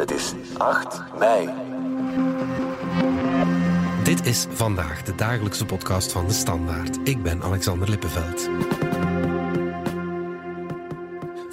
[0.00, 1.48] Het is 8 mei.
[4.02, 6.98] Dit is vandaag de dagelijkse podcast van de Standaard.
[7.04, 8.48] Ik ben Alexander Lippenveld.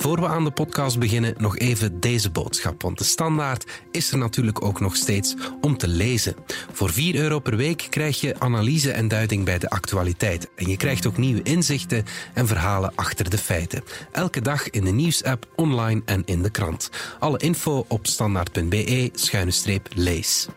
[0.07, 2.81] Voor we aan de podcast beginnen, nog even deze boodschap.
[2.81, 6.35] Want de standaard is er natuurlijk ook nog steeds om te lezen.
[6.71, 10.49] Voor 4 euro per week krijg je analyse en duiding bij de actualiteit.
[10.55, 13.83] En je krijgt ook nieuwe inzichten en verhalen achter de feiten.
[14.11, 16.89] Elke dag in de nieuwsapp, online en in de krant.
[17.19, 20.47] Alle info op standaard.be-lees.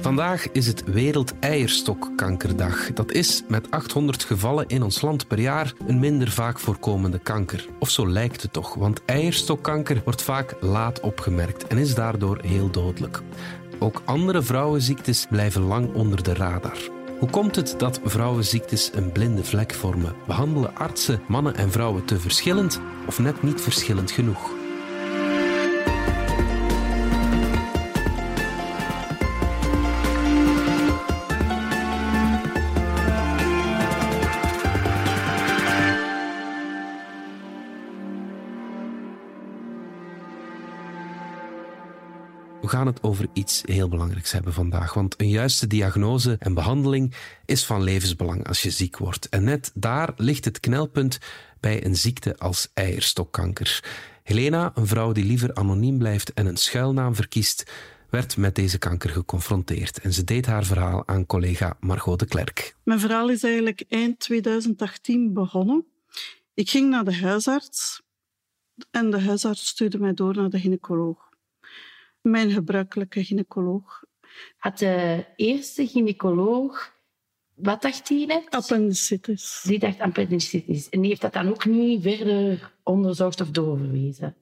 [0.00, 2.92] Vandaag is het Wereld-Eierstokkankerdag.
[2.92, 7.66] Dat is met 800 gevallen in ons land per jaar een minder vaak voorkomende kanker.
[7.78, 12.70] Of zo lijkt het toch, want eierstokkanker wordt vaak laat opgemerkt en is daardoor heel
[12.70, 13.20] dodelijk.
[13.78, 16.78] Ook andere vrouwenziektes blijven lang onder de radar.
[17.18, 20.14] Hoe komt het dat vrouwenziektes een blinde vlek vormen?
[20.26, 24.57] Behandelen artsen mannen en vrouwen te verschillend of net niet verschillend genoeg?
[42.78, 44.94] Gaan het over iets heel belangrijks hebben vandaag.
[44.94, 49.28] Want een juiste diagnose en behandeling is van levensbelang als je ziek wordt.
[49.28, 51.18] En net daar ligt het knelpunt
[51.60, 53.84] bij een ziekte als eierstokkanker.
[54.22, 57.72] Helena, een vrouw die liever anoniem blijft en een schuilnaam verkiest,
[58.10, 60.00] werd met deze kanker geconfronteerd.
[60.00, 62.76] En ze deed haar verhaal aan collega Margot de Klerk.
[62.84, 65.86] Mijn verhaal is eigenlijk eind 2018 begonnen.
[66.54, 68.02] Ik ging naar de huisarts
[68.90, 71.27] en de huisarts stuurde mij door naar de gynaecoloog
[72.20, 74.04] mijn gebruikelijke gynaecoloog.
[74.56, 76.96] Had de eerste gynaecoloog,
[77.54, 78.50] wat dacht hij net?
[78.50, 79.62] Appendicitis.
[79.66, 80.88] Die dacht appendicitis.
[80.88, 84.36] En die heeft dat dan ook niet verder onderzocht of doorverwezen?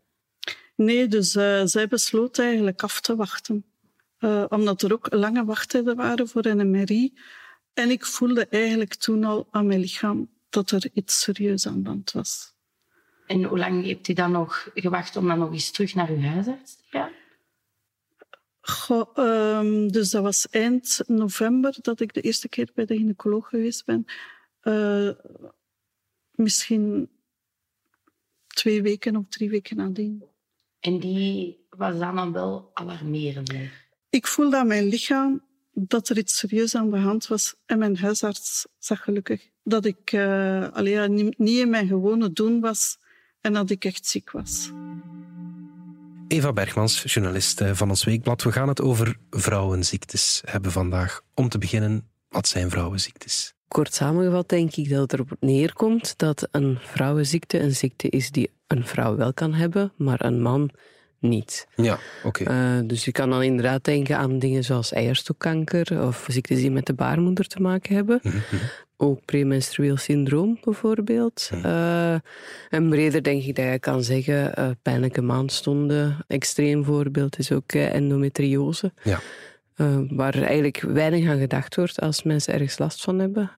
[0.74, 3.64] Nee, dus uh, zij besloot eigenlijk af te wachten.
[4.20, 7.14] Uh, omdat er ook lange wachttijden waren voor een MRI.
[7.74, 11.88] En ik voelde eigenlijk toen al aan mijn lichaam dat er iets serieus aan de
[11.88, 12.54] hand was.
[13.26, 16.20] En hoe lang heeft u dan nog gewacht om dan nog eens terug naar uw
[16.20, 17.10] huisarts te gaan?
[18.66, 23.48] Goh, um, dus dat was eind november dat ik de eerste keer bij de gynaecoloog
[23.48, 24.04] geweest ben.
[24.62, 25.10] Uh,
[26.30, 27.10] misschien
[28.46, 30.24] twee weken of drie weken nadien.
[30.80, 33.52] En die was dan, dan wel alarmerend?
[34.10, 37.54] Ik voelde aan mijn lichaam dat er iets serieus aan de hand was.
[37.66, 42.98] En mijn huisarts zag gelukkig dat ik uh, niet in mijn gewone doen was
[43.40, 44.70] en dat ik echt ziek was.
[46.28, 48.42] Eva Bergmans, journalist eh, van ons weekblad.
[48.42, 51.20] We gaan het over vrouwenziektes hebben vandaag.
[51.34, 53.54] Om te beginnen, wat zijn vrouwenziektes?
[53.68, 58.50] Kort samengevat denk ik dat het erop neerkomt dat een vrouwenziekte een ziekte is die
[58.66, 60.70] een vrouw wel kan hebben, maar een man
[61.18, 61.66] niet.
[61.76, 62.42] Ja, oké.
[62.42, 62.78] Okay.
[62.78, 66.86] Uh, dus je kan dan inderdaad denken aan dingen zoals eierstokkanker of ziektes die met
[66.86, 68.20] de baarmoeder te maken hebben.
[68.22, 68.60] Mm -hmm.
[68.96, 71.50] Ook premenstrueel syndroom bijvoorbeeld.
[71.54, 71.64] Mm.
[71.64, 72.12] Uh,
[72.70, 76.16] en breder denk ik dat je kan zeggen uh, pijnlijke maandstonden.
[76.26, 78.92] Extreem voorbeeld is ook endometriose.
[79.02, 79.20] Ja.
[80.08, 83.50] Waar eigenlijk weinig aan gedacht wordt als mensen ergens last van hebben.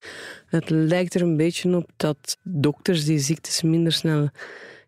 [0.47, 4.29] Het lijkt er een beetje op dat dokters die ziektes minder snel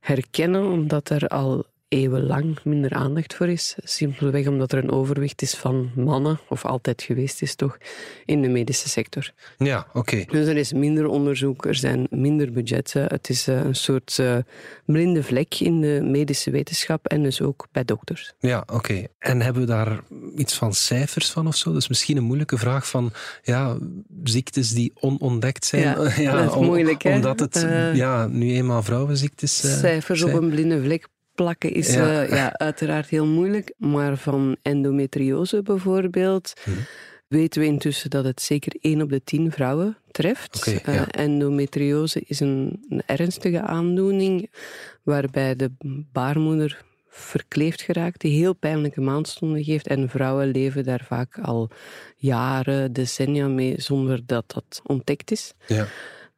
[0.00, 3.76] herkennen, omdat er al eeuwenlang minder aandacht voor is.
[3.82, 7.78] Simpelweg omdat er een overwicht is van mannen, of altijd geweest is toch,
[8.24, 9.30] in de medische sector.
[9.58, 10.24] Ja, oké.
[10.30, 13.04] Dus er is minder onderzoek, er zijn minder budgetten.
[13.06, 14.36] Het is eh, een soort uh,
[14.84, 18.32] blinde vlek in de medische wetenschap en dus ook bij dokters.
[18.38, 19.06] Ja, oké.
[19.18, 20.00] En hebben we daar
[20.36, 21.72] iets van cijfers van of zo?
[21.72, 23.12] Dus misschien een moeilijke vraag van
[23.42, 23.78] ja,
[24.24, 25.82] ziektes die onontdekt zijn.
[25.82, 27.14] Ja, ja dat is om, moeilijk, hè?
[27.14, 30.34] Omdat het uh, ja, nu eenmaal vrouwenziektes Cijfers zijn.
[30.34, 31.08] op een blinde vlek
[31.42, 32.22] plakken is ja.
[32.22, 33.74] Uh, ja, uiteraard heel moeilijk.
[33.76, 36.70] Maar van endometriose bijvoorbeeld hm.
[37.28, 40.56] weten we intussen dat het zeker 1 op de 10 vrouwen treft.
[40.56, 41.00] Okay, ja.
[41.00, 44.50] uh, endometriose is een, een, ernstige aandoening
[45.02, 45.70] waarbij de
[46.12, 49.86] baarmoeder verkleefd geraakt, die heel pijnlijke maandstonden geeft.
[49.86, 51.70] En vrouwen leven daar vaak al
[52.16, 55.52] jaren, decennia mee, zonder dat dat ontdekt is.
[55.66, 55.86] Ja.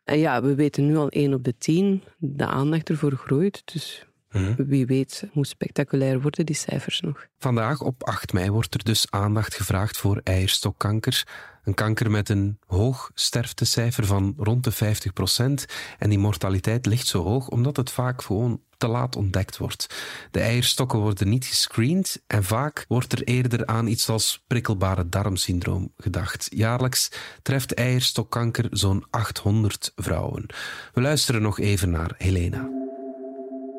[0.04, 3.62] En ja, we weten nu al 1 op de 10, de aandacht ervoor groeit.
[3.72, 4.54] Dus Mhm.
[4.66, 7.26] Wie weet hoe spectaculair worden die cijfers nog.
[7.38, 11.26] Vandaag op 8 mei wordt er dus aandacht gevraagd voor eierstokkanker.
[11.64, 15.64] Een kanker met een hoog sterftecijfer van rond de 50%
[15.98, 19.86] En die mortaliteit ligt zo hoog omdat het vaak gewoon te laat ontdekt wordt.
[20.30, 25.92] De eierstokken worden niet gescreend en vaak wordt er eerder aan iets als prikkelbare darmsyndroom
[25.96, 26.46] gedacht.
[26.50, 27.10] Jaarlijks
[27.42, 30.46] treft eierstokkanker zo'n 800 vrouwen.
[30.92, 32.81] We luisteren nog even naar Helena.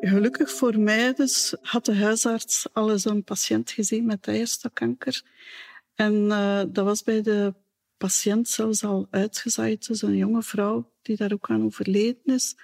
[0.08, 5.22] Gelukkig voor mij dus had de huisarts al eens een patiënt gezien met eierstokkanker.
[5.94, 7.54] En uh, dat was bij de
[7.96, 9.86] patiënt zelfs al uitgezaaid.
[9.86, 12.56] Dus een jonge vrouw die daar ook aan overleden is.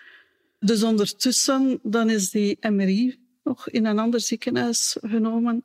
[0.59, 5.65] Dus ondertussen dan is die MRI nog in een ander ziekenhuis genomen.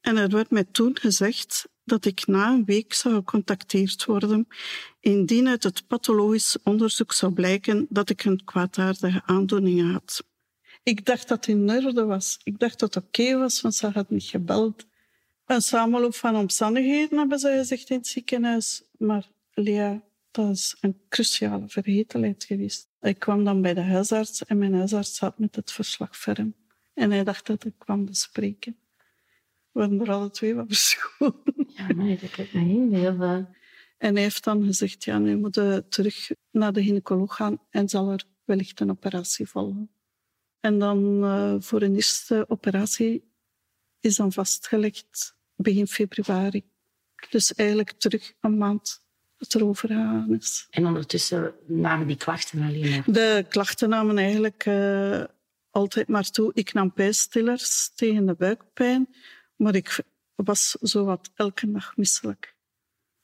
[0.00, 4.46] En er werd mij toen gezegd dat ik na een week zou gecontacteerd worden
[5.00, 10.24] indien uit het pathologisch onderzoek zou blijken dat ik een kwaadaardige aandoening had.
[10.82, 12.40] Ik dacht dat het in orde was.
[12.44, 14.86] Ik dacht dat het oké was, want ze had niet gebeld.
[15.46, 18.82] Een samenloop van omstandigheden hebben ze gezegd in het ziekenhuis.
[18.98, 22.88] Maar Lea, dat is een cruciale vergetelheid geweest.
[23.00, 26.54] Ik kwam dan bij de huisarts en mijn huisarts zat met het verslag ferm.
[26.94, 28.76] En hij dacht dat ik kwam bespreken.
[29.72, 31.42] We waren er alle twee wat verscholen.
[31.66, 33.56] Ja, nee, dat kan ik me inbeelden.
[33.98, 37.88] En hij heeft dan gezegd, ja, nu moet je terug naar de gynaecoloog gaan en
[37.88, 39.90] zal er wellicht een operatie volgen.
[40.60, 43.32] En dan uh, voor een eerste operatie
[44.00, 46.64] is dan vastgelegd begin februari.
[47.30, 49.04] Dus eigenlijk terug een maand
[49.36, 50.66] het erover gegaan is.
[50.70, 53.04] En ondertussen namen die klachten alleen maar?
[53.06, 55.24] De klachten namen eigenlijk uh,
[55.70, 56.50] altijd maar toe.
[56.54, 59.14] Ik nam pijnstillers tegen de buikpijn,
[59.56, 60.00] maar ik
[60.34, 62.56] was zowat elke dag misselijk.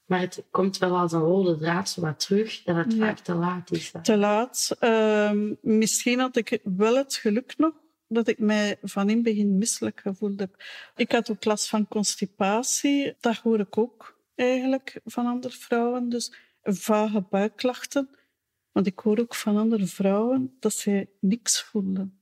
[0.07, 3.35] Maar het komt wel als een rode draad zo wat terug, dat het vaak te
[3.35, 3.93] laat is.
[4.03, 4.77] Te laat.
[4.81, 5.33] Uh,
[5.63, 7.73] misschien had ik wel het geluk nog
[8.09, 10.65] dat ik mij van in begin misselijk gevoeld heb.
[10.97, 13.15] Ik had ook last van constipatie.
[13.21, 16.09] Dat hoor ik ook eigenlijk van andere vrouwen.
[16.09, 18.11] Dus vage buikklachten.
[18.73, 22.21] Want ik hoor ook van andere vrouwen dat zij niks voelden.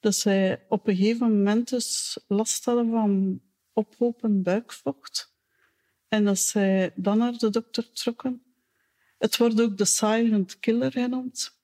[0.00, 3.40] Dat zij op een gegeven moment dus last hadden van
[3.72, 5.36] ophopend buikvocht.
[6.08, 8.42] En dat zij dan naar de dokter trokken.
[9.18, 11.56] Het wordt ook de silent killer genoemd.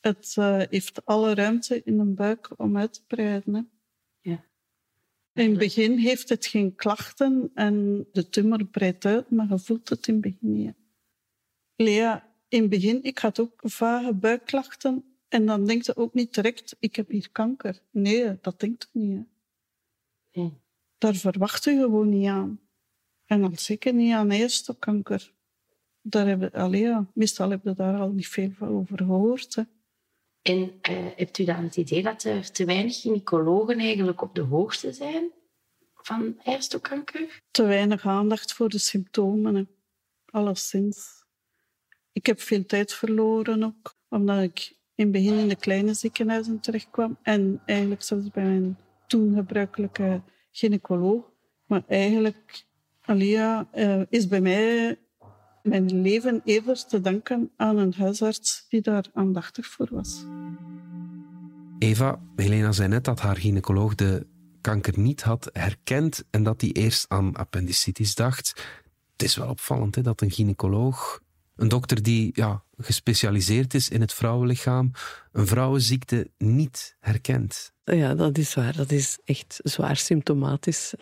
[0.00, 3.54] Het uh, heeft alle ruimte in de buik om uit te breiden.
[3.54, 3.60] Hè.
[4.30, 4.44] Ja.
[5.32, 9.88] In het begin heeft het geen klachten en de tumor breidt uit, maar je voelt
[9.88, 10.74] het in het begin niet.
[11.76, 16.34] Lea, in het begin, ik had ook vage buikklachten en dan denkt je ook niet
[16.34, 17.82] direct, ik heb hier kanker.
[17.90, 19.26] Nee, dat denkt je niet.
[20.30, 20.40] Hè.
[20.40, 20.52] Nee.
[20.98, 22.60] Daar verwacht je gewoon niet aan.
[23.26, 25.32] En al zeker niet aan eierstokkanker.
[26.00, 29.54] Daar hebben, allee, meestal heb je daar al niet veel over gehoord.
[29.54, 29.62] Hè.
[30.42, 30.58] En
[30.90, 34.92] uh, hebt u dan het idee dat er te weinig gynaecologen eigenlijk op de hoogte
[34.92, 35.32] zijn
[35.94, 37.42] van eierstokkanker?
[37.50, 39.62] Te weinig aandacht voor de symptomen, hè.
[40.30, 41.24] alleszins.
[42.12, 46.60] Ik heb veel tijd verloren ook, omdat ik in het begin in de kleine ziekenhuizen
[46.60, 51.30] terechtkwam en eigenlijk zelfs bij mijn toen gebruikelijke gynaecoloog.
[51.66, 52.64] Maar eigenlijk,
[53.06, 54.98] Alia, uh, is bij mij
[55.62, 60.24] mijn leven eerder te danken aan een huisarts die daar aandachtig voor was.
[61.78, 64.26] Eva, Helena zei net dat haar gynaecoloog de
[64.60, 68.64] kanker niet had herkend en dat hij eerst aan appendicitis dacht.
[69.12, 71.20] Het is wel opvallend hè, dat een gynaecoloog,
[71.56, 74.90] een dokter die ja, gespecialiseerd is in het vrouwenlichaam,
[75.32, 77.72] een vrouwenziekte niet herkent.
[77.84, 78.76] Ja, dat is waar.
[78.76, 80.94] Dat is echt zwaar symptomatisch.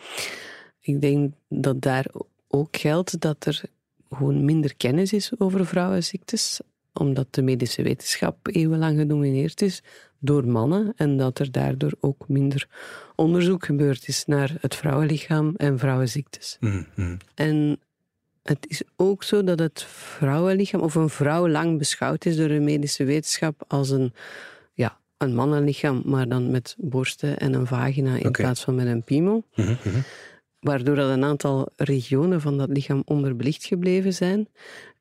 [0.85, 2.05] Ik denk dat daar
[2.47, 3.61] ook geldt dat er
[4.09, 6.59] gewoon minder kennis is over vrouwenziektes,
[6.93, 9.83] omdat de medische wetenschap eeuwenlang gedomineerd is
[10.19, 12.67] door mannen en dat er daardoor ook minder
[13.15, 16.57] onderzoek gebeurd is naar het vrouwenlichaam en vrouwenziektes.
[16.59, 17.17] Mm-hmm.
[17.35, 17.79] En
[18.43, 22.59] het is ook zo dat het vrouwenlichaam, of een vrouw lang beschouwd is door de
[22.59, 24.13] medische wetenschap als een,
[24.73, 29.03] ja, een mannenlichaam, maar dan met borsten en een vagina in plaats van met een
[29.03, 29.43] piemel.
[29.55, 29.99] Mhm, mhm.
[30.65, 34.47] Waardoor dat een aantal regionen van dat lichaam onderbelicht gebleven zijn.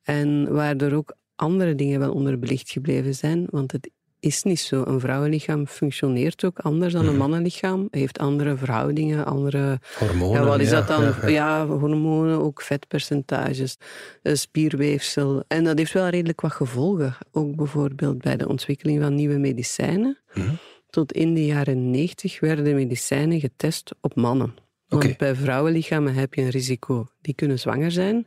[0.02, 3.46] En waardoor ook andere dingen wel onderbelicht gebleven zijn.
[3.50, 3.90] Want het
[4.20, 4.82] is niet zo.
[4.86, 7.88] Een vrouwenlichaam functioneert ook anders dan een mannenlichaam.
[7.90, 9.80] Heeft andere verhoudingen, andere...
[9.98, 10.40] Hormonen.
[10.40, 11.02] Ja, wat is ja, dat dan?
[11.02, 11.66] ja, Ja, ja.
[11.66, 13.76] hormonen, ook vetpercentages,
[14.22, 15.44] eh, spierweefsel.
[15.48, 17.16] En dat heeft wel redelijk wat gevolgen.
[17.32, 20.18] Ook bijvoorbeeld bij de ontwikkeling van nieuwe medicijnen.
[20.34, 20.54] Mhm.
[20.90, 24.63] Tot in de jaren 90 werden medicijnen getest op mannen.
[24.88, 27.08] Want bij vrouwenlichamen heb je een risico.
[27.20, 28.26] Die kunnen zwanger zijn,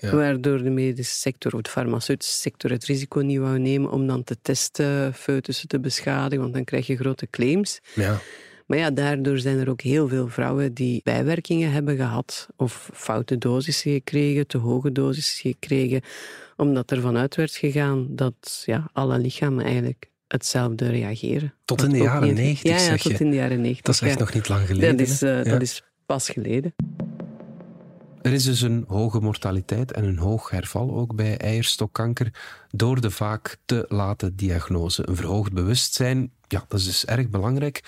[0.00, 0.14] ja.
[0.14, 4.24] waardoor de medische sector of de farmaceutische sector het risico niet wou nemen om dan
[4.24, 7.80] te testen, foetussen te beschadigen, want dan krijg je grote claims.
[7.94, 8.20] ja.
[8.66, 13.38] Maar ja, daardoor zijn er ook heel veel vrouwen die bijwerkingen hebben gehad of foute
[13.38, 16.00] dosissen gekregen, te hoge dosissen gekregen,
[16.56, 21.54] omdat er vanuit werd gegaan dat ja, alle lichamen eigenlijk hetzelfde reageren.
[21.64, 23.84] Tot in de jaren 90, Ja, ja zeg tot in de jaren 90.
[23.84, 24.18] Dat is echt ja.
[24.18, 24.96] nog niet lang geleden.
[24.96, 26.74] Dat is, eh, dat is pas geleden.
[28.22, 32.30] Er is dus een hoge mortaliteit en een hoog herval ook bij eierstokkanker
[32.70, 35.08] door de vaak te late diagnose.
[35.08, 37.82] Een verhoogd bewustzijn, ja, dat is dus erg belangrijk,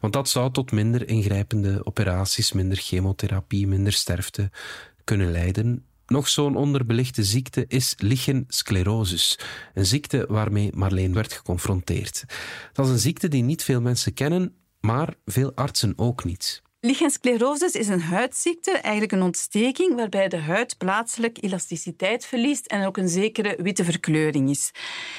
[0.00, 4.50] want dat zou tot minder ingrijpende operaties, minder chemotherapie, minder sterfte
[5.04, 5.84] kunnen leiden.
[6.10, 9.38] Nog zo'n onderbelichte ziekte is lichensclerosis,
[9.74, 12.24] een ziekte waarmee Marleen werd geconfronteerd.
[12.72, 16.62] Dat is een ziekte die niet veel mensen kennen, maar veel artsen ook niet.
[16.82, 22.96] Lichensclerosis is een huidziekte, eigenlijk een ontsteking waarbij de huid plaatselijk elasticiteit verliest en ook
[22.96, 24.70] een zekere witte verkleuring is.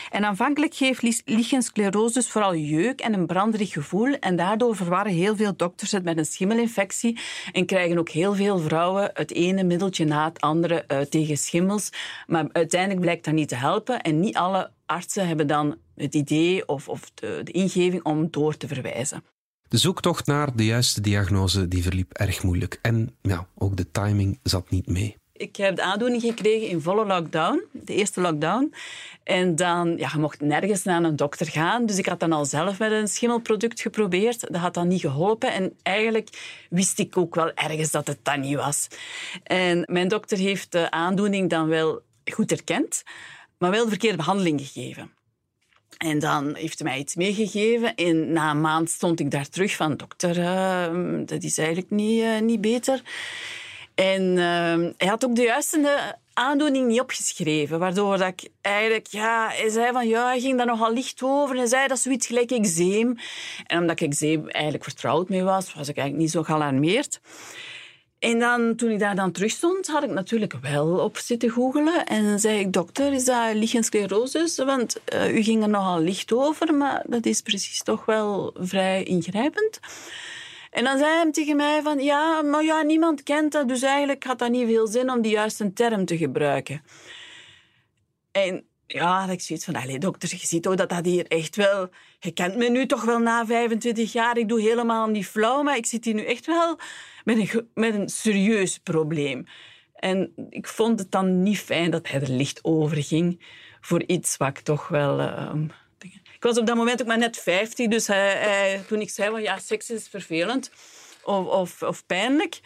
[0.10, 5.56] En aanvankelijk geeft lichensclerosis vooral jeuk en een branderig gevoel en daardoor verwarren heel veel
[5.56, 7.20] dokters het met een schimmelinfectie
[7.52, 11.90] en krijgen ook heel veel vrouwen het ene middeltje na het andere uh, tegen schimmels.
[12.28, 16.68] Maar uiteindelijk blijkt dat niet te helpen en niet alle artsen hebben dan het idee
[16.68, 19.24] of, of de ingeving om door te verwijzen.
[19.72, 22.80] De zoektocht naar de juiste diagnose die verliep erg moeilijk.
[22.82, 25.16] En ja, ook de timing zat niet mee.
[25.34, 28.74] Ik heb de aandoening gekregen in volle lockdown, de eerste lockdown.
[29.24, 31.86] En dan, ja, je mocht nergens naar een dokter gaan.
[31.86, 34.40] Dus ik had dan al zelf met een schimmelproduct geprobeerd.
[34.40, 35.54] Dat had dan niet geholpen.
[35.54, 36.30] En eigenlijk
[36.70, 38.88] wist ik ook wel ergens dat het dat niet was.
[39.44, 42.02] En mijn dokter heeft de aandoening dan wel
[42.32, 43.04] goed erkend,
[43.58, 45.12] maar wel de verkeerde behandeling gegeven.
[46.02, 47.96] En dan heeft hij mij iets meegegeven.
[47.96, 49.98] En na een maand stond ik daar terug van...
[49.98, 53.02] Dokter, uh, dat is eigenlijk niet, uh, niet beter.
[53.96, 57.80] En uh, hij had ook de juiste aandoening niet opgeschreven.
[57.80, 59.08] Waardoor dat ik eigenlijk...
[59.08, 60.08] Ja, hij zei van...
[60.08, 61.56] Ja, hij ging daar nogal licht over.
[61.56, 63.18] Hij zei dat is zoiets gelijk eczeem.
[63.68, 65.74] En omdat ik eczeem eigenlijk vertrouwd mee was...
[65.74, 67.20] was ik eigenlijk niet zo gealarmeerd.
[68.22, 72.06] En dan, toen ik daar dan terug stond, had ik natuurlijk wel op zitten googelen.
[72.06, 74.58] En dan zei ik, dokter, is dat lichensclerosis?
[74.58, 79.04] Want uh, u ging er nogal licht over, maar dat is precies toch wel vrij
[79.04, 79.80] ingrijpend.
[80.72, 84.24] En dan zei hij tegen mij van, ja, maar ja, niemand kent dat, dus eigenlijk
[84.24, 86.84] had dat niet veel zin om die juiste term te gebruiken.
[88.32, 91.90] En ja, ik zoiets van, allee, dokter, je ziet toch dat dat hier echt wel...
[92.20, 95.78] Je kent me nu toch wel na 25 jaar, ik doe helemaal niet flauw, maar
[95.78, 96.80] ik zit hier nu echt wel
[97.24, 99.46] met een, met een serieus probleem.
[99.94, 103.46] En ik vond het dan niet fijn dat hij er licht over ging
[103.82, 105.20] voor iets wat ik toch wel...
[105.20, 105.54] Uh,
[106.34, 108.06] ik was op dat moment ook maar net 50, dus
[108.88, 110.72] toen ik zei van ja, seks is vervelend
[111.24, 112.60] of, of, of pijnlijk,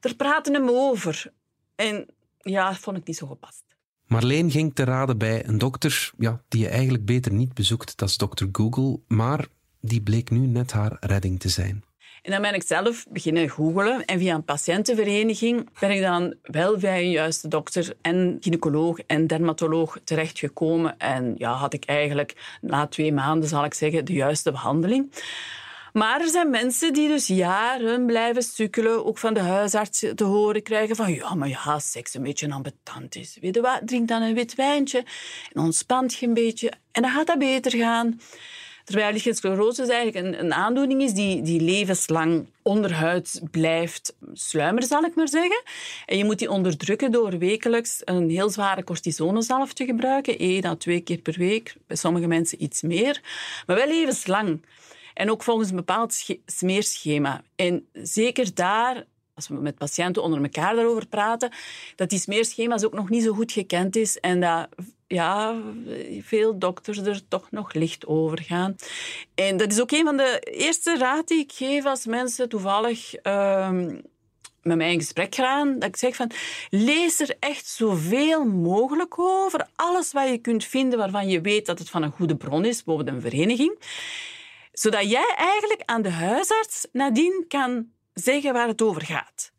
[0.00, 1.32] er praten hem over.
[1.74, 2.06] En
[2.38, 3.67] ja, dat vond ik niet zo gepast.
[4.08, 8.08] Marleen ging te raden bij een dokter ja, die je eigenlijk beter niet bezoekt, dat
[8.08, 9.46] is dokter Google, maar
[9.80, 11.84] die bleek nu net haar redding te zijn.
[12.22, 16.76] En dan ben ik zelf beginnen googelen en via een patiëntenvereniging ben ik dan wel
[16.76, 20.98] bij een juiste dokter en gynaecoloog en dermatoloog terechtgekomen.
[20.98, 25.12] En ja, had ik eigenlijk na twee maanden, zal ik zeggen, de juiste behandeling.
[25.98, 30.62] Maar er zijn mensen die dus jaren blijven sukkelen, ook van de huisarts te horen
[30.62, 33.38] krijgen van ja, maar ja, seks een beetje ambetant is.
[33.40, 35.04] Weet je wat, drink dan een wit wijntje
[35.52, 38.20] en ontspant je een beetje en dan gaat dat beter gaan.
[38.84, 45.14] Terwijl lichensclerose eigenlijk een, een, aandoening is die, die levenslang onderhuid blijft sluimeren, zal ik
[45.14, 45.62] maar zeggen.
[46.06, 50.38] En je moet die onderdrukken door wekelijks een heel zware cortisonezalf te gebruiken.
[50.38, 53.20] één à twee keer per week, bij sommige mensen iets meer.
[53.66, 54.60] Maar wel levenslang.
[55.18, 57.42] En ook volgens een bepaald smeerschema.
[57.56, 61.52] En zeker daar als we met patiënten onder elkaar daarover praten,
[61.96, 64.68] dat die smeerschema's ook nog niet zo goed gekend is en dat
[65.06, 65.54] ja,
[66.20, 68.76] veel dokters er toch nog licht over gaan.
[69.34, 73.14] En dat is ook een van de eerste raad die ik geef als mensen toevallig
[73.22, 74.02] um,
[74.62, 75.78] met mij in gesprek gaan.
[75.78, 76.30] Dat ik zeg van,
[76.70, 79.66] lees er echt zoveel mogelijk over.
[79.74, 82.84] Alles wat je kunt vinden waarvan je weet dat het van een goede bron is,
[82.84, 83.78] bijvoorbeeld een vereniging.
[84.78, 89.52] Zodat jij eigenlijk aan de huisarts nadien kan zeggen waar het over gaat.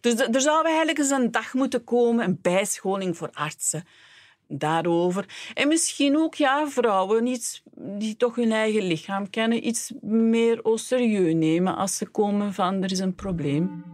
[0.00, 3.84] Dus er zou eigenlijk eens een dag moeten komen, een bijscholing voor artsen
[4.48, 5.50] daarover.
[5.54, 11.34] En misschien ook ja, vrouwen iets, die toch hun eigen lichaam kennen, iets meer serieus
[11.34, 13.84] nemen als ze komen van er is een probleem.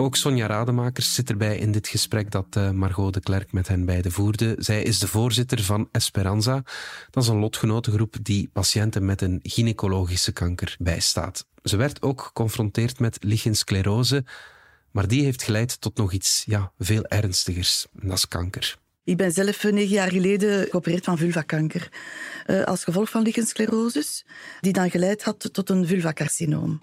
[0.00, 3.84] Ook Sonja Rademakers zit erbij in dit gesprek dat eh, Margot de Klerk met hen
[3.84, 4.54] beiden voerde.
[4.58, 6.62] Zij is de voorzitter van Esperanza.
[7.10, 11.46] Dat is een lotgenotengroep die patiënten met een gynaecologische kanker bijstaat.
[11.62, 14.24] Ze werd ook geconfronteerd met lichensclerose,
[14.90, 17.86] maar die heeft geleid tot nog iets ja, veel ernstigers.
[18.02, 18.76] is kanker.
[19.04, 21.88] Ik ben zelf negen jaar geleden geopereerd van vulvakanker.
[22.46, 24.24] Uh, als gevolg van lichensclerosis,
[24.60, 26.82] die dan geleid had tot een vulvacarcinoom.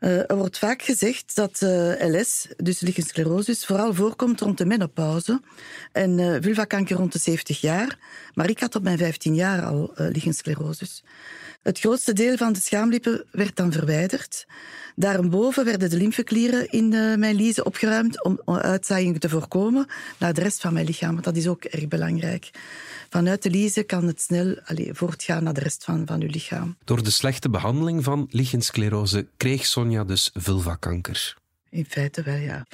[0.00, 5.40] Uh, er wordt vaak gezegd dat uh, LS, dus lichensclerosis, vooral voorkomt rond de menopauze
[5.92, 7.98] en vulvakanker rond de 70 jaar.
[8.34, 11.02] Maar ik had op mijn 15 jaar al lichensclerosis.
[11.62, 14.46] Het grootste deel van de schaamlippen werd dan verwijderd.
[14.96, 19.86] Daarboven werden de lymfeklieren in uh, mijn liezen opgeruimd om uitzaaiingen te voorkomen
[20.18, 21.22] naar de rest van mijn lichaam.
[21.22, 22.50] Dat is ook erg belangrijk.
[23.08, 26.76] Vanuit de liezen kan het snel allez, voortgaan naar de rest van, van uw lichaam.
[26.84, 31.36] Door de slechte behandeling van lichensclerose kreeg Sonja dus vulvakanker.
[31.70, 32.66] In feite wel, ja.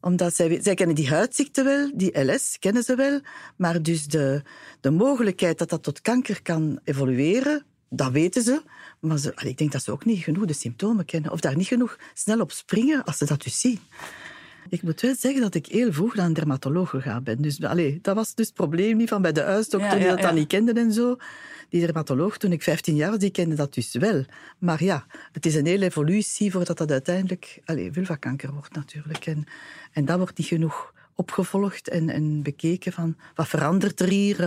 [0.00, 3.20] Omdat zij, zij kennen die huidziekte wel, die LS kennen ze wel,
[3.56, 4.42] maar dus de,
[4.80, 8.62] de mogelijkheid dat dat tot kanker kan evolueren, dat weten ze.
[9.00, 11.32] Maar ze, ik denk dat ze ook niet genoeg de symptomen kennen.
[11.32, 13.78] Of daar niet genoeg snel op springen als ze dat dus zien.
[14.68, 17.42] Ik moet wel zeggen dat ik heel vroeg naar een dermatoloog gegaan ben.
[17.42, 20.20] Dus allee, dat was dus het probleem niet van bij de huisdokter ja, die dat
[20.20, 21.16] dan niet kenden en zo.
[21.68, 24.24] Die dermatoloog, toen ik 15 jaar was, die kende dat dus wel.
[24.58, 29.26] Maar ja, het is een hele evolutie voordat dat uiteindelijk allee, vulvakanker wordt natuurlijk.
[29.26, 29.44] En,
[29.92, 34.40] en dat wordt niet genoeg opgevolgd en, en bekeken van wat verandert er hier?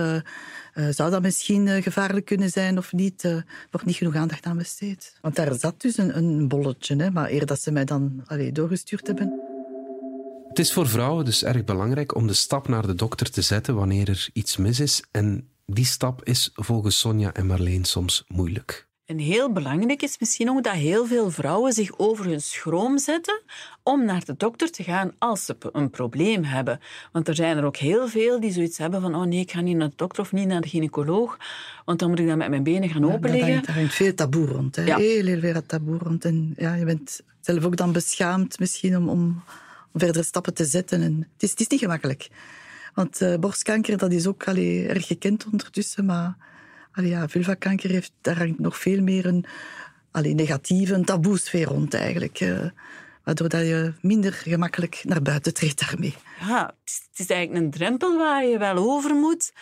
[0.74, 3.22] Uh, zou dat misschien uh, gevaarlijk kunnen zijn of niet?
[3.22, 5.18] Er wordt niet genoeg aandacht aan besteed.
[5.20, 8.52] Want daar zat dus een, een bolletje, hè, maar eer dat ze mij dan allee,
[8.52, 9.40] doorgestuurd hebben.
[10.48, 13.74] Het is voor vrouwen dus erg belangrijk om de stap naar de dokter te zetten
[13.74, 15.04] wanneer er iets mis is.
[15.10, 18.90] En die stap is volgens Sonja en Marleen soms moeilijk.
[19.06, 23.40] En heel belangrijk is misschien ook dat heel veel vrouwen zich over hun schroom zetten
[23.82, 26.80] om naar de dokter te gaan als ze een probleem hebben.
[27.12, 29.60] Want er zijn er ook heel veel die zoiets hebben van oh nee, ik ga
[29.60, 31.38] niet naar de dokter of niet naar de gynaecoloog,
[31.84, 33.52] want dan moet ik dan met mijn benen gaan openleggen.
[33.52, 34.76] Ja, daar hangt veel taboe rond.
[34.76, 34.84] Hè?
[34.84, 34.96] Ja.
[34.96, 36.24] Heel, heel veel taboe rond.
[36.24, 39.42] En ja, je bent zelf ook dan beschaamd misschien om, om,
[39.94, 41.02] verdere stappen te zetten.
[41.02, 42.28] En het, is, het is niet gemakkelijk.
[42.94, 46.36] Want uh, borstkanker, dat is ook allee, erg gekend ondertussen, maar
[46.92, 49.44] allee, ja, vulvakanker heeft, daar hangt nog veel meer een
[50.10, 52.40] allee, negatieve, een taboesfeer rond eigenlijk.
[52.40, 52.64] Uh,
[53.24, 56.14] waardoor dat je minder gemakkelijk naar buiten treedt daarmee.
[56.40, 59.52] Ja, het is, eigenlijk een drempel waar je wel over moet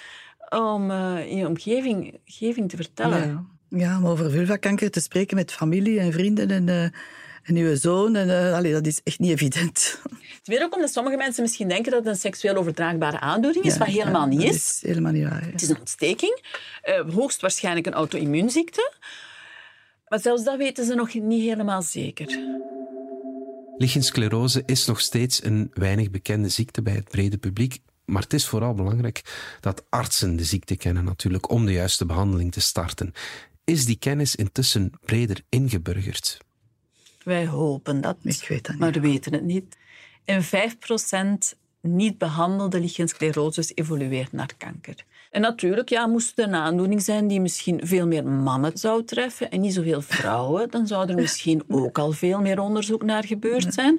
[0.49, 3.29] om uh, in je omgeving, omgeving te vertellen.
[3.69, 3.79] Ja.
[3.79, 6.93] ja, om over vulvakanker te spreken met familie en vrienden en,
[7.43, 10.01] uh, en uw zoon, en, uh, allee, dat is echt niet evident.
[10.37, 13.73] Het weet ook omdat sommige mensen misschien denken dat het een seksueel overdraagbare aandoening is,
[13.73, 14.55] ja, wat helemaal niet is.
[14.55, 15.45] is helemaal niet waar.
[15.45, 15.51] Ja.
[15.51, 16.43] Het is een ontsteking,
[16.85, 18.93] uh, hoogstwaarschijnlijk een auto-immuunziekte.
[20.09, 22.39] Maar zelfs dat weten ze nog niet helemaal zeker.
[23.77, 27.79] Lichensclerose is nog steeds een weinig bekende ziekte bij het brede publiek.
[28.05, 29.23] Maar het is vooral belangrijk
[29.61, 33.13] dat artsen de ziekte kennen natuurlijk om de juiste behandeling te starten.
[33.65, 36.39] Is die kennis intussen breder ingeburgerd?
[37.25, 38.17] Wij hopen dat.
[38.23, 38.79] Ik weet dat niet.
[38.79, 39.77] Maar we weten het niet.
[40.25, 45.05] En 5% niet behandelde lichensclerosis evolueert naar kanker.
[45.31, 49.51] En natuurlijk ja, moest het een aandoening zijn die misschien veel meer mannen zou treffen
[49.51, 53.75] en niet zoveel vrouwen, dan zou er misschien ook al veel meer onderzoek naar gebeurd
[53.75, 53.97] zijn.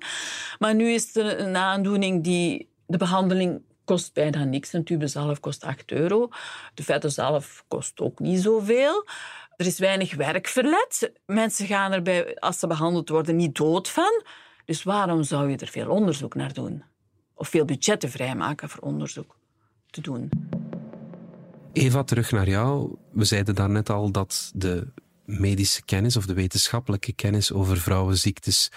[0.60, 4.74] Maar nu is het een aandoening die de behandeling kost bijna niks.
[4.74, 6.30] Een tube zalf kost 8 euro.
[6.74, 9.06] De vette zalf kost ook niet zoveel.
[9.56, 11.12] Er is weinig werkverlet.
[11.26, 14.24] Mensen gaan er bij, als ze behandeld worden niet dood van.
[14.66, 16.84] Dus waarom zou je er veel onderzoek naar doen?
[17.34, 19.36] Of veel budgetten vrijmaken voor onderzoek
[19.90, 20.30] te doen?
[21.74, 22.96] Eva, terug naar jou.
[23.12, 24.88] We zeiden daarnet al dat de
[25.26, 28.72] medische kennis of de wetenschappelijke kennis over vrouwenziektes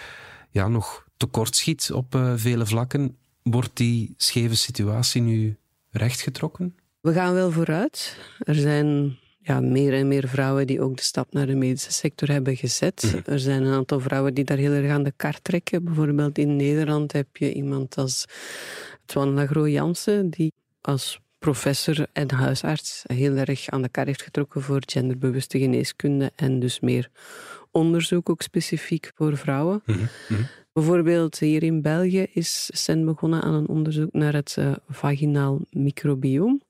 [0.50, 3.16] ja, nog tekortschiet op uh, vele vlakken.
[3.50, 5.57] Wordt die scheve situatie nu
[5.90, 6.76] rechtgetrokken?
[7.00, 8.16] We gaan wel vooruit.
[8.38, 12.28] Er zijn ja, meer en meer vrouwen die ook de stap naar de medische sector
[12.28, 13.02] hebben gezet.
[13.02, 13.33] Mhm.
[13.33, 15.85] Er zijn een aantal vrouwen die daar heel erg aan de kar trekken.
[15.85, 18.24] Bijvoorbeeld in Nederland heb je iemand als
[19.04, 24.62] Twan Lagro Jansen, die als professor en huisarts heel erg aan de kar heeft getrokken
[24.62, 27.11] voor genderbewuste geneeskunde en dus meer
[27.74, 29.82] onderzoek ook specifiek voor vrouwen.
[29.87, 30.42] Mhm, mhm.
[30.72, 36.62] Bijvoorbeeld hier in België is Sen begonnen aan een onderzoek naar het uh, vaginaal microbioom.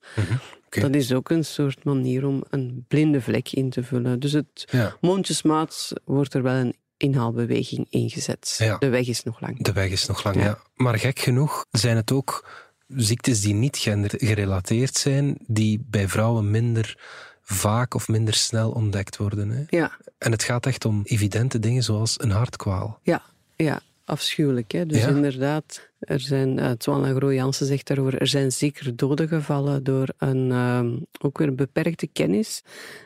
[0.69, 4.21] Dat is ook een soort manier om een blinde vlek in te vullen.
[4.21, 4.97] Dus het ja.
[5.01, 8.77] mondjesmaat wordt er wel een inhaalbeweging ingezet.
[8.79, 9.63] De weg is nog lang.
[9.63, 10.59] De weg is nog lang, ja.
[10.75, 12.49] Maar gek genoeg zijn het ook
[12.87, 16.99] ziektes die niet gendergerelateerd zijn, die bij vrouwen minder
[17.45, 19.51] vaak of minder snel ontdekt worden.
[19.51, 19.65] Hè?
[19.69, 19.93] Ja.
[20.19, 22.99] En het gaat echt om evidente dingen zoals een hartkwaal.
[23.03, 23.23] Ja,
[23.57, 24.73] ja afschuwelijk.
[24.73, 24.87] Hè?
[24.87, 30.09] Dus inderdaad, er zijn, uh, Twan Jansen zegt daarover, er zijn zeker doden gevallen door
[30.19, 30.83] een uh,
[31.21, 32.63] ook weer beperkte kennis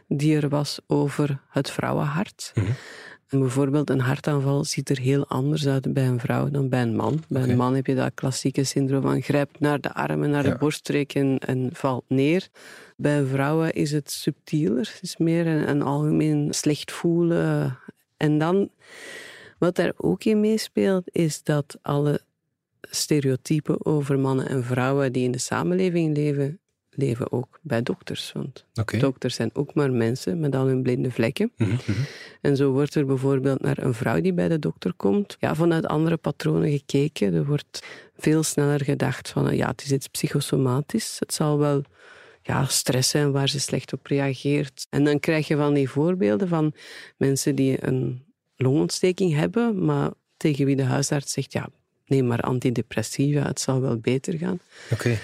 [0.08, 2.52] die er was over het vrouwenhart.
[2.54, 2.70] Mhm.
[3.28, 7.22] Bijvoorbeeld een hartaanval ziet er heel anders uit bij een vrouw dan bij een man.
[7.28, 10.56] Bij een man heb je dat klassieke syndroom van grijpt naar de armen, naar de
[10.58, 12.48] borststreek en, en, valt neer.
[12.96, 14.90] Bij vrouwen is het subtieler.
[14.92, 17.78] Het is meer een, een algemeen slecht voelen.
[18.16, 18.70] En dan
[19.58, 22.20] wat daar ook in meespeelt, is dat alle
[22.80, 26.58] stereotypen over mannen en vrouwen die in de samenleving leven
[26.90, 28.32] leven ook bij dokters.
[28.32, 28.64] Want
[28.98, 31.52] dokters zijn ook maar mensen met al hun blinde vlekken.
[31.56, 31.92] Mhm, mhm.
[32.40, 35.86] En zo wordt er bijvoorbeeld naar een vrouw die bij de dokter komt, ja, vanuit
[35.86, 37.34] andere patronen gekeken.
[37.34, 41.16] Er wordt veel sneller gedacht van, ja, het is iets psychosomatisch.
[41.18, 41.82] Het zal wel
[42.42, 44.86] ja, stress zijn waar ze slecht op reageert.
[44.90, 46.72] En dan krijg je van die voorbeelden van
[47.16, 48.24] mensen die een
[48.56, 51.68] longontsteking hebben, maar tegen wie de huisarts zegt, ja,
[52.06, 54.60] neem maar antidepressiva, het zal wel beter gaan.
[54.92, 55.18] Oké.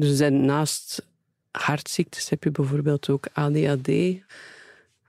[0.00, 1.06] Er zijn naast
[1.50, 3.88] hartziektes heb je bijvoorbeeld ook ADHD.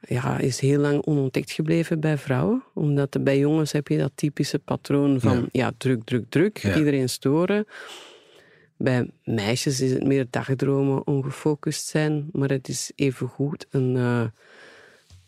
[0.08, 2.64] Ja, is heel lang onontdekt gebleven bij vrouwen.
[2.74, 5.48] Omdat bij jongens heb je dat typische patroon van Ja.
[5.52, 5.72] ja.
[5.78, 6.58] druk, druk, druk.
[6.58, 6.78] Ja.
[6.78, 7.66] Iedereen storen.
[8.78, 12.30] Bij meisjes is het meer dagdromen, ongefocust zijn.
[12.32, 14.26] Maar het is evengoed een, eh,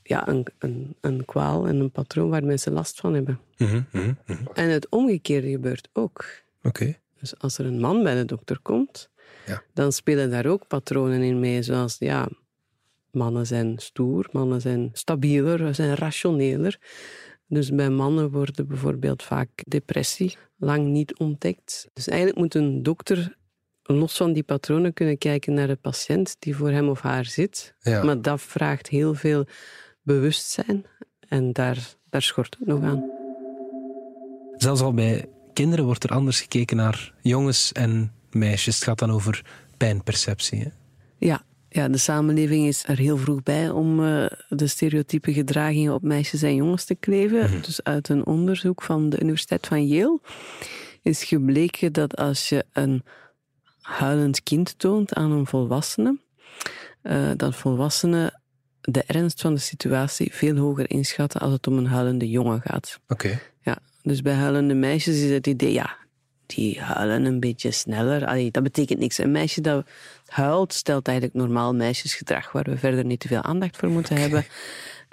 [0.03, 3.39] ja, een, een, een kwaal en een patroon waar mensen last van hebben.
[3.57, 4.43] Mhm, mhm, mhm.
[4.53, 6.25] En het omgekeerde gebeurt ook.
[6.63, 6.97] Oké.
[7.19, 9.09] Dus als er een man bij de dokter komt,
[9.47, 9.63] Ja.
[9.73, 11.61] dan spelen daar ook patronen in mee.
[11.61, 12.29] Zoals, ja,
[13.11, 16.79] mannen zijn stoer, mannen zijn stabieler, zijn rationeler.
[17.47, 21.89] Dus bij mannen worden bijvoorbeeld vaak depressie lang niet ontdekt.
[21.93, 23.37] Dus eigenlijk moet een dokter
[23.83, 27.75] los van die patronen kunnen kijken naar de patiënt die voor hem of haar zit.
[27.79, 28.03] Ja.
[28.03, 29.45] Maar dat vraagt heel veel
[30.01, 30.85] bewustzijn
[31.27, 33.03] en daar, daar schort het nog aan.
[34.55, 38.75] Zelfs al bij kinderen wordt er anders gekeken naar jongens en meisjes.
[38.75, 39.45] Het gaat dan over
[39.77, 40.59] pijnperceptie.
[40.59, 40.69] Hè?
[41.17, 46.01] Ja, ja, de samenleving is er heel vroeg bij om eh, de stereotype gedragingen op
[46.01, 47.61] meisjes en jongens te kleven.
[47.61, 50.19] Dus uit een onderzoek van de Universiteit van Yale
[51.01, 53.03] is gebleken dat als je een
[53.81, 56.19] huilend kind toont aan een volwassene,
[57.01, 58.41] eh, dat volwassenen
[58.81, 62.99] de ernst van de situatie veel hoger inschatten als het om een huilende jongen gaat.
[63.07, 63.39] Oké.
[63.61, 65.97] Ja, dus bij huilende meisjes is het idee, ja,
[66.47, 68.25] die huilen een beetje sneller.
[68.25, 69.17] Allee, dat betekent niks.
[69.17, 69.87] Een meisje dat
[70.25, 74.45] huilt stelt eigenlijk normaal meisjesgedrag, waar we verder niet te veel aandacht voor moeten hebben.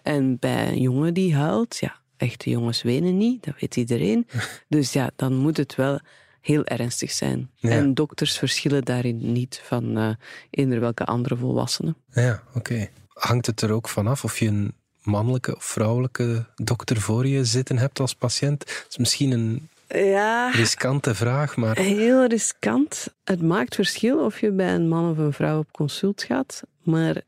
[0.03, 4.27] En bij een jongen die huilt, ja, echte jongens wenen niet, dat weet iedereen.
[4.69, 6.01] Dus ja, dan moet het wel
[6.41, 7.51] heel ernstig zijn.
[7.55, 7.71] Ja.
[7.71, 10.11] En dokters verschillen daarin niet van eh
[10.51, 11.97] eender welke andere volwassenen.
[12.11, 12.89] Ja, oké.
[13.09, 17.79] Hangt het er ook vanaf of je een mannelijke of vrouwelijke dokter voor je zitten
[17.79, 18.59] hebt als patiënt?
[18.67, 21.79] Dat is misschien een Ja, riskante vraag, maar...
[21.79, 23.15] Heel riskant.
[23.25, 27.23] Het maakt verschil of je bij een man of een vrouw op consult gaat, maar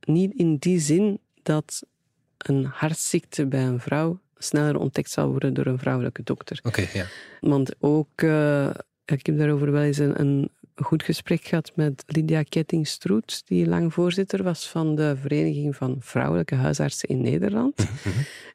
[0.00, 1.82] niet in die zin dat
[2.38, 6.60] een hartziekte bij een vrouw sneller ontdekt zal worden door een vrouwelijke dokter.
[6.62, 7.06] Oké, ja.
[7.40, 8.70] Want ook, eh,
[9.04, 10.50] ik heb daarover wel eens een, een
[10.82, 16.54] goed gesprek gehad met Lydia Ketting-Stroet, die lang voorzitter was van de Vereniging van Vrouwelijke
[16.54, 17.86] Huisartsen in Nederland.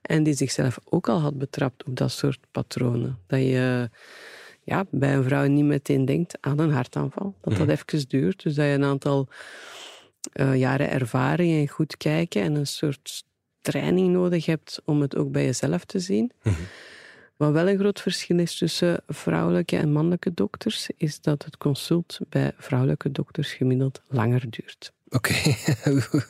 [0.02, 3.20] En die zichzelf ook al had betrapt op dat soort patronen.
[3.28, 3.90] Dat je
[4.64, 7.36] ja, bij een vrouw niet meteen denkt aan een hartaanval.
[7.42, 8.44] Dat dat even duurt.
[8.44, 9.28] Dus dat je een aantal
[10.34, 13.24] eh, jaren ervaring en goed kijken en een soort
[13.62, 16.32] training nodig hebt om het ook bij jezelf te zien.
[17.38, 22.20] Wat wel een groot verschil is tussen vrouwelijke en mannelijke dokters, is dat het consult
[22.30, 24.94] bij vrouwelijke dokters gemiddeld langer duurt.
[25.10, 25.34] Oké.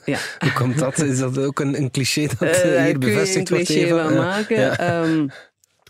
[0.05, 0.17] Ja.
[0.39, 0.97] Hoe komt dat?
[0.97, 3.55] Is dat ook een, een cliché dat Eh, eh, daar hier kun je bevestigd een
[3.55, 3.71] wordt?
[3.71, 4.59] cliché van maken.
[4.59, 4.77] Ja.
[4.77, 5.27] Ehm,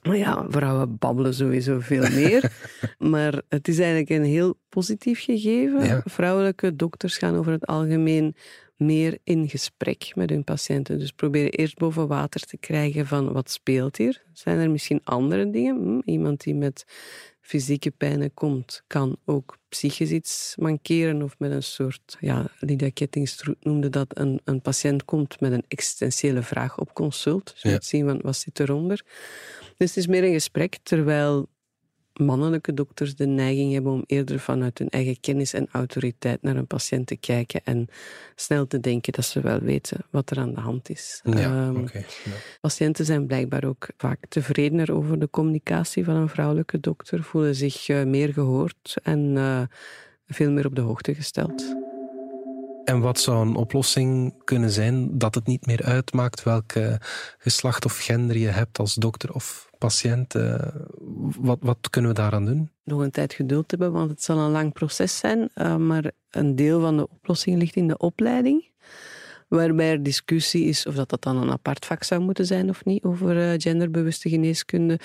[0.04, 2.52] maar ja, vrouwen babbelen sowieso veel meer.
[3.14, 5.86] maar het is eigenlijk een heel positief gegeven.
[5.86, 6.02] Ja.
[6.06, 8.36] Vrouwelijke dokters gaan over het algemeen
[8.76, 11.00] meer in gesprek met hun patiënten.
[11.00, 14.24] Dus proberen eerst boven water te krijgen van wat speelt hier.
[14.34, 15.76] Zijn er misschien andere dingen?
[15.76, 16.86] Hm, Iemand die met
[17.42, 23.64] fysieke pijnen komt, kan ook psychisch iets mankeren of met een soort, ja, Lydia Kettingstroet
[23.66, 27.46] noemde dat, een, een patiënt komt met een existentiële vraag op consult.
[27.62, 27.78] Dus Ja.
[27.82, 29.02] zien van, wat zit eronder.
[29.78, 31.48] Dus het is meer een gesprek, terwijl
[32.20, 36.68] mannelijke dokters de neiging hebben om eerder vanuit hun eigen kennis en autoriteit naar een
[36.68, 37.88] patiënt te kijken en
[38.36, 41.22] snel te denken dat ze wel weten wat er aan de hand is.
[41.24, 41.82] Ja, Ehm.
[41.94, 42.02] Ja.
[42.62, 47.90] Patiënten zijn blijkbaar ook vaak tevredener over de communicatie van een vrouwelijke dokter, voelen zich
[47.90, 49.62] eh, meer gehoord en eh,
[50.28, 51.76] veel meer op de hoogte gesteld.
[52.86, 57.00] En wat zou een oplossing kunnen zijn dat het niet meer uitmaakt welke
[57.38, 60.36] geslacht of gender je hebt als dokter of patiënt?
[60.36, 60.68] Eh,
[61.40, 62.70] wat, wat kunnen we daaraan doen?
[62.84, 65.50] Nog een tijd geduld hebben, want het zal een lang proces zijn.
[65.54, 68.74] eh, maar een deel van de oplossing ligt in de opleiding.
[69.48, 72.86] Waarbij er discussie is of dat, dat dan een apart vak zou moeten zijn of
[72.86, 75.00] niet, over eh, genderbewuste geneeskunde.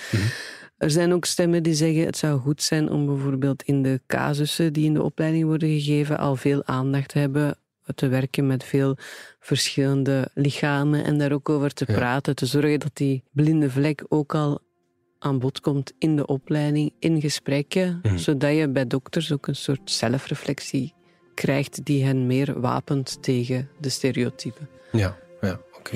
[0.77, 4.73] Er zijn ook stemmen die zeggen het zou goed zijn om bijvoorbeeld in de casussen
[4.73, 7.55] die in de opleiding worden gegeven al veel aandacht te hebben,
[7.95, 8.97] te werken met veel
[9.39, 11.93] verschillende lichamen en daar ook over te Ja.
[11.97, 14.59] praten, te zorgen dat die blinde vlek ook al
[15.23, 18.17] aan bod komt in de opleiding, in gesprekken, Mhm.
[18.17, 20.93] zodat je bij dokters ook een soort zelfreflectie
[21.33, 24.69] krijgt die hen meer wapent tegen de stereotypen.
[24.91, 25.95] Ja, ja, oké.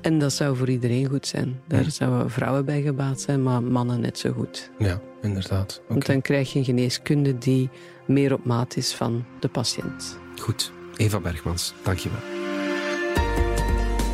[0.00, 1.60] En dat zou voor iedereen goed zijn.
[1.68, 4.70] Daar zouden vrouwen bij gebaat zijn, maar mannen net zo goed.
[4.78, 5.82] Ja, inderdaad.
[5.88, 7.70] Want dan krijg je een geneeskunde die
[8.06, 10.18] meer op maat is van de patiënt.
[10.40, 12.43] Goed, Eva Bergmans, dankjewel.